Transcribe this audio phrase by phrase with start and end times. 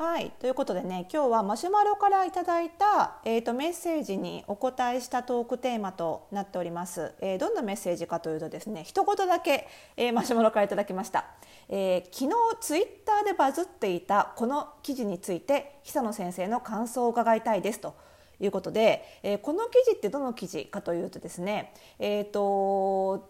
[0.00, 0.32] はい。
[0.38, 9.68] ということでね今日はマシュマロからいただいた、えーと、メッセージにお答えしたトークテーマとなっております、えー、どんなメッセージかというとですね一言だけ、
[9.98, 11.26] えー、マシュマロからいただきました、
[11.68, 17.94] えー、昨日ツイッターでバズっていたこの記事について久野先生の感想を伺いたいですと。
[18.42, 23.28] いうことで、えこの記事ってどの記事かというとですねえっ、と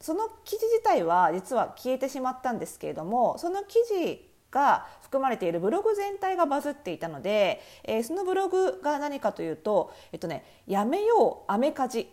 [0.00, 12.08] その記事自体は実は消えてしまったんですけれどもその記事が含まれているブログ全体がバズっていたので、えー、そのブログが何かというと、えっとね、やめようアメカジ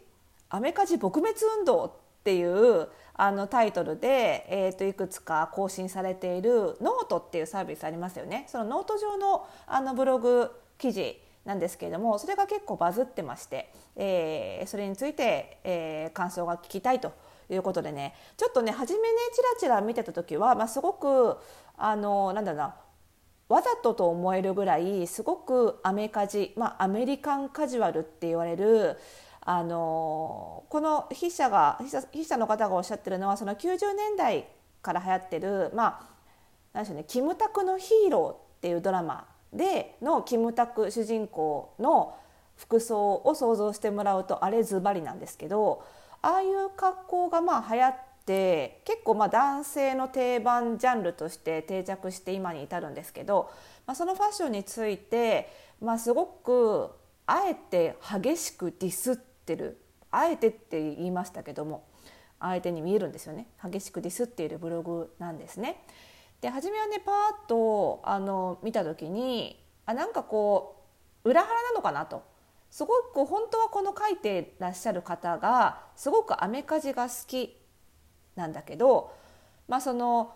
[0.49, 1.91] アメカジ撲滅運動っ
[2.23, 8.45] ていうあのタイトルで、えー、といくつか更新されているノートっていうサービスありますよね。
[8.47, 17.11] そのノート上のあのブログ記事なんですけれどもそれが結構バズってまして、えー、それについて、えー、感想が聞きたいと
[17.49, 21.37] いうことでねちょっとね初めねちらちら見てた時は、まあ、すごく
[21.79, 22.75] あのなんだろうな
[23.49, 28.97] わざとと思えるぐらいすごくアメカジ、まあ、アメリカンカジュアルって言われる
[29.41, 34.47] あのこの筆者が筆者の方がおっしゃってるのはその90年代
[34.83, 36.09] から流行ってる、まあ
[36.73, 42.15] 何でしょうね、キムタクのヒーローっていうドラマでのキムタク主人公の
[42.55, 45.83] 服装を想像してもらうとあれズバリなんですけど
[46.21, 48.08] ああいう格好がまあ流行って
[48.85, 53.51] 結構まあ男性の定番ジャンルとして定着して今に至るんですけど、
[53.85, 56.89] まあ、そのファッションについて、まあ、すごく
[57.25, 59.81] あえて激しくディスってる。
[60.11, 61.83] あえてって言いましたけども
[62.39, 63.47] 相手に見えるんですよね。
[63.63, 65.83] 激しくディスっているブログなんですね。
[66.41, 70.83] で初めはねパーッとあの見た時にあなんかこ
[71.23, 72.23] う裏腹なのかなと。
[72.71, 77.58] すごく本当はこの書いてらっしゃる方がすごくアメカジが好き。
[78.35, 79.13] なんだけど、
[79.67, 80.33] まあ、その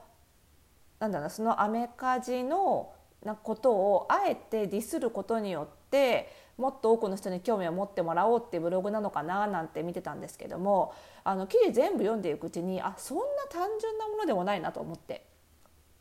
[0.99, 15.25] なんだろうそのアメカジのなことをあえてディスることによってもっと多くの人に興味を持ってもらおうっていうブログなのかななんて見てたんですけどもあの記事全部読んでいくうちにあそんな単純なものでもないなと思って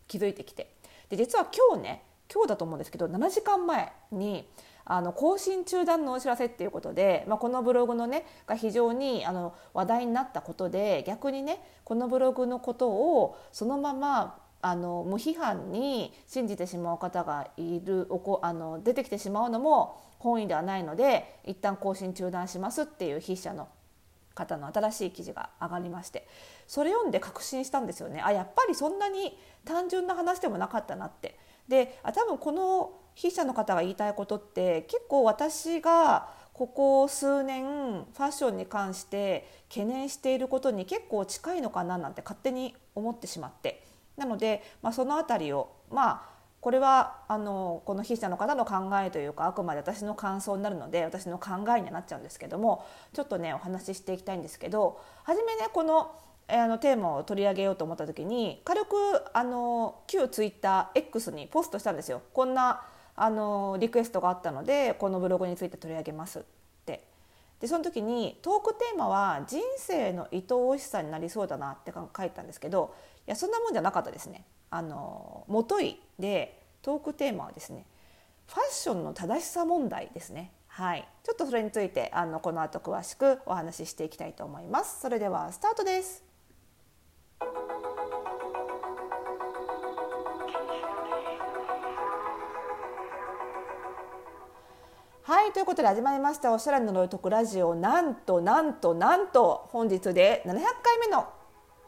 [0.09, 0.75] 気づいてきて。
[1.09, 2.03] で実は今日ね
[2.33, 4.49] 今日だと思うんですけど7時間前に
[4.85, 23.69] あの更新中断のお知らせっていうことで、まあ、このブログのねが非常にあの話題になったことで逆にねこのブログのことをそのままあの無批判に信じてしまう方がいるおこあの出てきてしまうのも本意ではないので一旦更新中断しますっていう筆者の
[24.35, 26.27] 方の新しい記事が上がりまして
[26.67, 31.39] それ読んで確信したんですよねあやっぱりそんなに単純な話でもなかったなって。
[31.69, 43.83] であ多分この筆者の方が言いたいことって結構私がここ数年ファッションに関して懸念していることに結構近いのかななんて勝手に思ってしまって
[44.17, 56.15] なので、まあ、その辺りをまあこれはあのこの筆者の方の考えというかあくまで私の感想になるので私の考えにはなっちゃうんですけどもちょっとねお話ししていきたいんですけど初めねこの
[56.49, 58.87] あのテーマを取り上げようと思った時に軽く
[59.33, 62.23] あの旧ツイッター X にポストしたんですよ。
[62.33, 62.83] こんな
[63.15, 66.43] あのリクエストがあったのでこのブログについて取り上げますっ
[66.85, 67.05] て
[67.61, 72.95] でその時にトークテーマは人生の愛おしさになりそうだなって書いたんですけど
[73.27, 74.45] いやそんなもんじゃなかったですね。
[74.71, 77.85] あの元いでトークテーマはですね
[78.47, 80.53] ファッションの正しさ問題ですね。
[80.67, 85.01] はい、ちょっとそれについてあのこの後詳しくお話ししていきたいと思います。
[85.01, 86.32] それではスタートです。
[95.33, 97.75] はいということで始まりましたおしゃれの呪いとくラジオ。
[97.75, 101.27] なんとなんとなんと本日で700回目の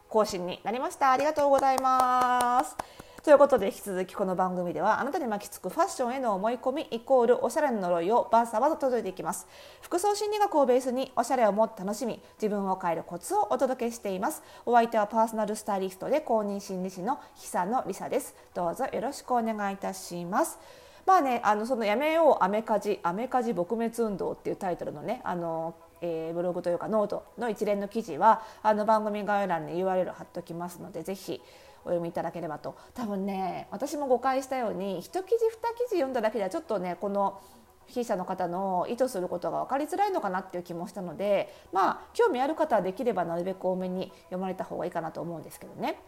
[0.09, 1.12] 更新になりました。
[1.12, 2.75] ありがとうございます。
[3.22, 9.47] ということで引き続きこの番組ではあなたに巻きつくファッションへの思い込みイコールおしゃれの呪いをバッサバサと解いていきます。
[9.82, 14.43] 服装心理学をベースにおしゃれをもっと楽しみ自分を変えるコツをお届けしています。
[14.65, 18.34] お相手はパーソナルスタイリストで公認心理師の久野梨沙です。
[18.55, 20.59] どうぞよろしくお願いいたします。
[21.06, 25.75] まあねあのそのやめようアメカジアメカジ撲滅運動っていうタイトルのねあの
[26.06, 31.40] えー、ブログというかノートの一連の記事はあの番組概要欄に URL 貼っておきますのでぜひ
[31.84, 37.40] お読みいただければと多分ね私も誤解したように一記事二記事読んだだけではちょっとねこの
[37.88, 45.99] 筆者の方の意図することが分かりづらいのかなっていう気もしたのでまあ興味ある方はできればなるべく多めに読まれた方がいいかなと思うんですけどね。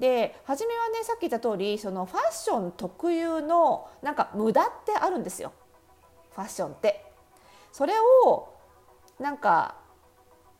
[0.00, 5.52] で初めはねさっき言った通りそのファッション特有のなんか無駄ってあるんですよ
[6.34, 7.04] ファッションって。
[7.70, 7.92] それ
[8.24, 8.48] を
[9.20, 9.76] なんか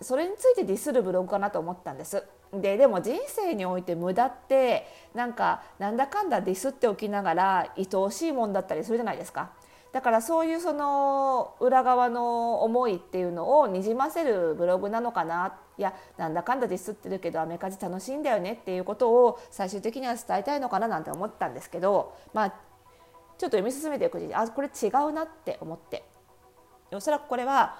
[0.00, 2.22] それについてディスるブログかなと思ったんです。
[2.52, 9.52] ででも人生において無駄ってなんかなんだかんだディスっておきながら愛おしいもんだったりするじゃないですか。
[9.92, 22.56] だからそういうその裏側の思いっていうのをにじませるブログなのかないやなんだかんだディスってるけどアメカジ楽しいんだよねっていうことを最終的には伝えたいのかななんて思ったんですけどまあちょっ
[23.50, 25.58] と読み進めていくうちにあこれ違うなって。
[25.60, 26.04] 思って
[26.92, 27.76] おそらくこれは、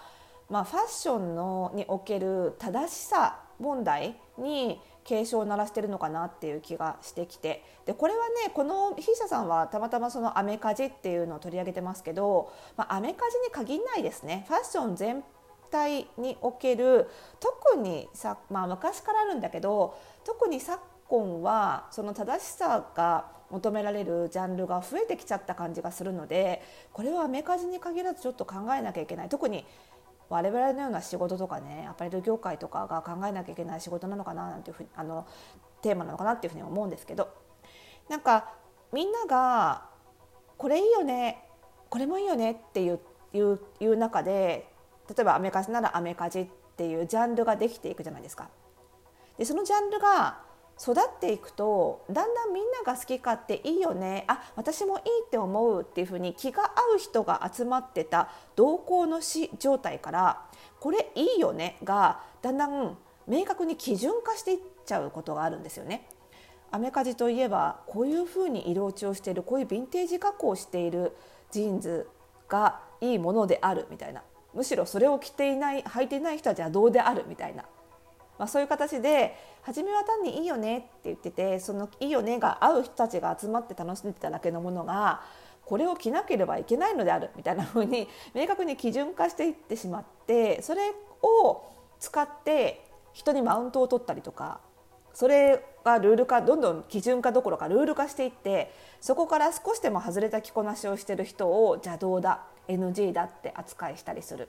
[0.49, 7.65] まあ、ファッションのにおける正しさ問題に警鐘を鳴らしてるのかなっていう気がしてきて。
[7.87, 14.45] でこれはねこの筆者さんはたまたまそのアメカジっていうのを取り上げてますけど、まあ、アメカジに限らないですね。
[14.49, 15.25] ファッション全
[15.71, 17.09] 体における
[17.39, 26.63] 特にさ、まあ、昔からあるんだけど特に昨今はその正しさが求められるジャンルが増えてきちゃった感じがするので
[26.93, 29.29] これはアメカジに限らずちょっと考えなきゃいけない。
[29.29, 29.67] 特に
[30.31, 35.27] 我々のような仕事とかねアパレル業界とかが考えなきゃいけない仕事なのかななんていうふうあの
[35.83, 37.29] テーマなのかなっていうふうに思うんですけど
[38.09, 38.53] なんか
[38.93, 39.85] みんなが
[40.57, 41.43] これいいよね
[41.89, 43.01] これもいいよねっていう
[43.33, 44.69] いういう中で
[45.09, 48.49] 例えばアメカジならアメカジっていうジャンルができていくじゃないですか。
[49.37, 50.43] でそのジャンルが
[50.83, 54.25] 育っていくとだんだんみんなが好き勝手いいよね。
[54.29, 60.47] あ私もいいって思うっていうふうに気が合う人が集まってた同行の死状態から
[60.79, 61.77] これいいよね。
[61.85, 62.97] がだんだん
[63.27, 66.09] 明確に基準化していっちゃうことがあるんですよね。
[66.71, 71.15] アメカジといえばこういうふうに色落ちをしているこういうヴィンテージ加工をしている
[71.51, 72.09] ジーンズ
[72.49, 74.23] がいいものであるみたいな。
[74.55, 77.67] むしろそれを着ていない履いていない人たちはどうであるみたいな。
[78.41, 85.21] まあ、そういう形で初めは単にいいよねって言っててそのいいよねが合う人たちが集まって楽しんでただけのものが
[85.67, 90.81] これを着なければいけないのであるみたいな風に明確に基準化していってしまってそれ
[91.23, 91.63] を
[91.99, 92.83] 使って
[93.13, 94.61] 人にマウントを取ったりとか
[95.13, 98.73] それがルール化どんどん基準化どころかルール化していって
[99.03, 104.49] そこから少しでも外れた着こなしをしてる人を邪道だ？NG だって扱いしたりする。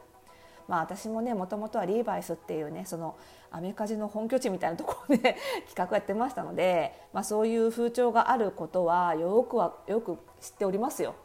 [0.72, 3.18] まあ、私もねもともとはリーバイスっていうねその
[3.52, 5.36] アメカジの本拠地みたいなところで
[5.68, 11.16] 企画やってましたので、まあ、そういう風潮があることはよくはよく知っておりますよ。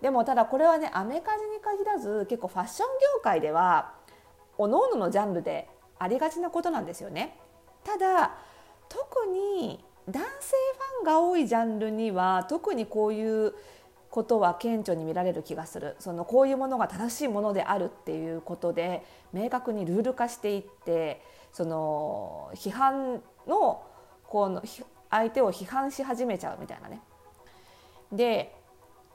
[0.00, 3.92] でもただこれはねアメカジに限らず結構ファッション業界では
[4.56, 7.38] 各々のジャンルでありがちなことなんですよね。
[7.84, 8.32] ただ
[8.88, 13.54] 特に男性ファンが多いジャンルには特にこういう
[14.10, 21.22] ことは顕著に見られる気がするそのこういうものが正しいものであるっていうことで明確にルール化していって
[21.52, 23.82] その批判の
[24.26, 24.62] この
[25.10, 27.00] 相手を批判し始めちゃうみたいなね。
[28.12, 28.54] で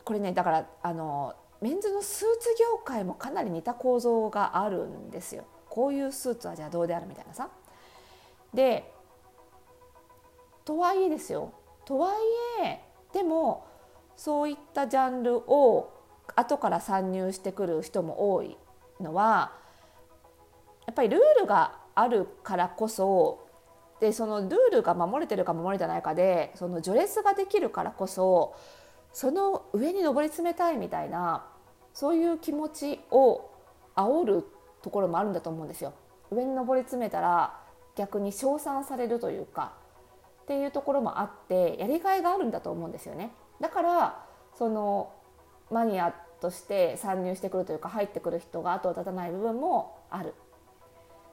[0.04, 5.46] これねだからあのメンズのスーツ業界もかなり似た構造があるんですよ。
[5.70, 7.50] こういうスーツはじゃあどうであるみたいなさ。
[8.54, 8.92] で
[10.66, 11.54] とはいえですよ
[11.86, 12.82] とはいえ
[13.14, 13.66] でも
[14.22, 15.92] そういったジャンルを
[16.36, 18.56] 後から参入してくる人も多い
[19.00, 19.52] のは
[20.86, 23.48] やっぱりルールがあるからこそ
[24.00, 28.56] でそのルールが守れてるか守れてないかでその序列ができるからこそ
[29.12, 31.44] その上に上り詰めたいみたいな
[31.92, 33.50] そういう気持ちを
[33.96, 34.46] 煽る
[34.84, 35.94] ところもあるんだと思うんですよ。
[36.30, 37.60] 上に上り詰めたら
[37.96, 39.74] 逆に称賛されるというか
[40.44, 43.32] っていうところもあってやりがいがあるんだと思うんですよね。
[43.62, 44.26] だから
[44.58, 45.14] その
[45.70, 50.34] マニアとして参入してくるというか入ってくる人が後を絶たない部分もある。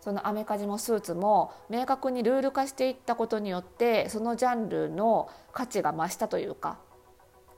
[0.00, 6.78] そのアメカジもスーツも明確にルール化していったことによってそのジャンルの価値が増したというか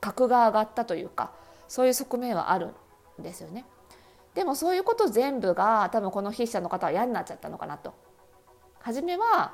[0.00, 1.32] 格が上がったというか
[1.68, 2.68] そういう側面はある
[3.20, 3.66] んですよね。
[4.34, 7.92] でもそういうこと全部が多分この筆者の方は嫌になっちゃったのかなと。
[8.80, 9.52] 初めは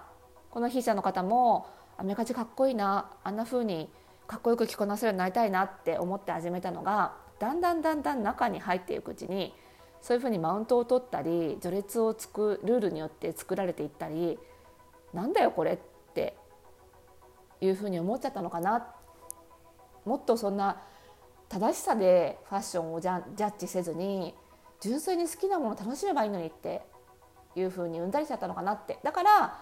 [0.50, 3.90] この筆者の方もアメカジかっこいいなあんな風に
[4.26, 9.54] かっこよく着こなせるようになりたいなって思って始めたのがだんだんだんだん中に入っていくうちに
[10.00, 14.38] そういうふうにマウントを取ったり序列をつくルールによって作られていったり
[15.12, 15.78] なんだよこれっ
[16.14, 16.36] て
[17.60, 18.88] いうふうに思っちゃったのかな。
[20.04, 20.82] もっとそんな
[21.48, 24.34] 正しさでファッションをジャッジせずに
[24.80, 26.82] 純粋に好きなものを楽しめばいいのにって
[27.56, 28.98] いうふうにうんだりしちゃったのかなって。
[29.02, 29.58] だから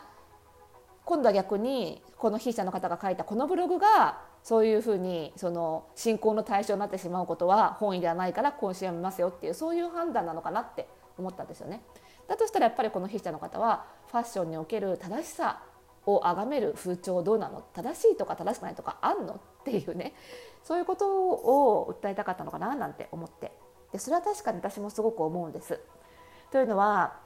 [1.05, 11.83] 今度は逆にこの筆者の方が書いたこのブログがそういうふうにその信仰の対象になってしまうことは本意ではないから今週やめますよっていうそういう判断なのかなって思ったんですよね。
[12.27, 15.63] だとしたらやっぱりこの筆者の方はファッションにおける正しさ
[16.07, 17.63] を崇める風潮どうなの？
[17.75, 19.35] 正しいとか正しくないとかあんの？
[19.35, 20.15] っていうね
[20.63, 23.53] そういうことを訴えたかったのかななんて思って
[23.93, 25.81] でそれは確かに私もすごく思うんです。
[26.51, 27.17] というのは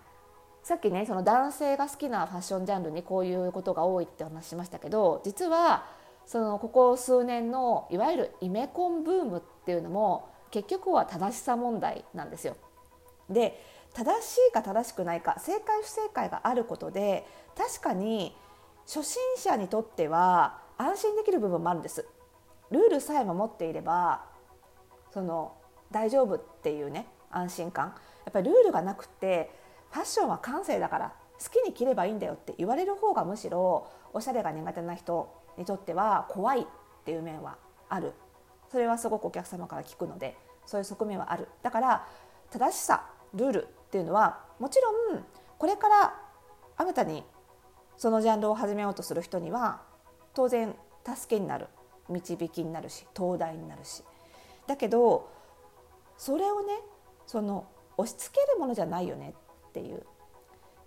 [0.68, 5.86] さっきねその男性が好きなファッションジャンルにこういうことが多いって話しましたけど実は
[6.26, 12.54] そのここ数年のいわゆるイメコンブームっていうのも結局は正しさ問題なんですよ。
[13.30, 13.58] で
[13.94, 18.36] 正しいか正しくないか正解不正解があることで確かに
[18.84, 22.04] 初心者にとっては安心できる部分もあるんです。
[22.70, 24.26] ルールさえ守っていれば
[25.14, 25.54] その
[25.90, 27.94] 大丈夫っていうね安心感や
[28.28, 36.64] っぱりルールがなくてファッションは感性だから好きに着ればいいんだよって言われる方がむしろおしゃれが苦手な人にとっては怖いっ
[37.04, 37.56] ていう面は
[37.88, 38.12] ある。
[38.70, 41.48] それはすごくお客様から聞くのでそういう側面はある。
[41.62, 42.06] だから
[42.50, 45.24] 正しさルールっていうのはもちろん
[45.58, 46.14] これから
[46.76, 47.24] 新たに
[47.96, 49.82] そのジャンルを始めようとする人には
[50.34, 51.68] 当然助けになる。
[52.08, 54.02] 導きになるし東大になるし。
[54.66, 55.30] だけど
[56.16, 56.74] それをね
[57.26, 57.66] その
[57.96, 59.34] 押し付けるものじゃないよね
[59.68, 60.04] っていう。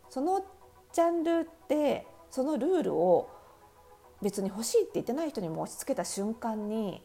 [0.10, 0.44] その
[0.92, 3.30] ジャンルってそのルールを
[4.22, 7.02] 別に欲しいって言ってない人にも押し付けた瞬間に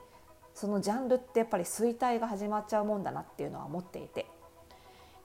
[0.54, 4.26] そのジャンルってやっぱり衰退が始まっちゃうもんだなっていうのは思っていて。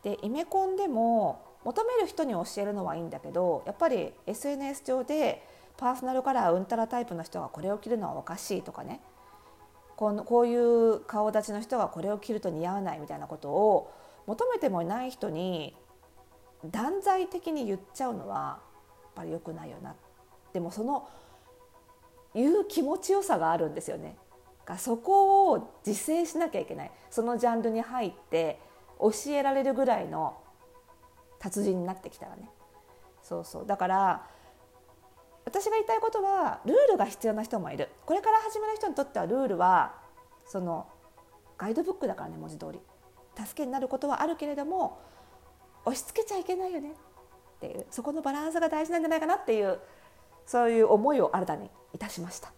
[0.04, 5.46] でイメコンでも求める人に教えるのはいいんだけどやっぱり SNS 上で
[5.78, 9.00] パーソナルカラーうんたらタイプの人がこれを着るのはおかしいとかね。
[9.96, 13.92] このこういう顔立ちの人がこれを着ると似合わないみたいなことを
[14.26, 15.76] 求めてもいない人に
[16.66, 18.60] 断罪的に言っちゃうのはや
[19.10, 19.96] っぱり良くないよな。
[20.54, 21.08] でもその
[22.34, 24.18] 言う気持ちよさがあるんですよね。
[24.66, 26.92] がそこを自制しなきゃいけない。
[27.10, 28.60] そのジャンルに入って
[29.00, 30.38] 教えられるぐらいの
[31.40, 32.50] 達人になってきたらね。
[33.24, 33.66] そうそう。
[33.66, 34.28] だから
[35.44, 37.90] 私が言いたいことはルールが必要な人もいる。
[38.06, 39.96] これから始める人にとってはルールは
[40.46, 40.88] その
[41.58, 42.80] ガイドブックだからね文字通り。
[43.36, 45.00] 助けになることはあるけれども
[45.86, 49.80] 押し付けちゃいけないよねっていうそこのバランスが大事なんじゃないかなっていう
[50.46, 52.52] そういう思いを新たにいたしました。